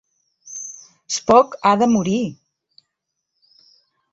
[1.17, 2.19] Spock ha de morir!